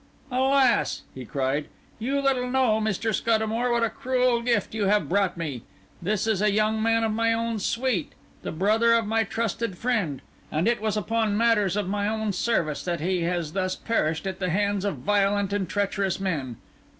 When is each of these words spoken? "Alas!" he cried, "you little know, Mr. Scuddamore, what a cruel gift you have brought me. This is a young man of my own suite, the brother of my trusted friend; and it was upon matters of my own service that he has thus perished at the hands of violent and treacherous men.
"Alas!" 0.31 1.03
he 1.13 1.25
cried, 1.25 1.67
"you 1.99 2.19
little 2.19 2.49
know, 2.49 2.81
Mr. 2.81 3.13
Scuddamore, 3.13 3.71
what 3.71 3.83
a 3.83 3.89
cruel 3.91 4.41
gift 4.41 4.73
you 4.73 4.85
have 4.87 5.07
brought 5.07 5.37
me. 5.37 5.61
This 6.01 6.25
is 6.25 6.41
a 6.41 6.51
young 6.51 6.81
man 6.81 7.03
of 7.03 7.11
my 7.11 7.31
own 7.33 7.59
suite, 7.59 8.13
the 8.41 8.51
brother 8.51 8.93
of 8.95 9.05
my 9.05 9.23
trusted 9.23 9.77
friend; 9.77 10.23
and 10.51 10.67
it 10.67 10.81
was 10.81 10.97
upon 10.97 11.37
matters 11.37 11.75
of 11.77 11.87
my 11.87 12.07
own 12.07 12.33
service 12.33 12.83
that 12.83 12.99
he 12.99 13.21
has 13.25 13.53
thus 13.53 13.75
perished 13.75 14.25
at 14.25 14.39
the 14.39 14.49
hands 14.49 14.85
of 14.85 14.97
violent 14.97 15.53
and 15.53 15.69
treacherous 15.69 16.19
men. 16.19 16.57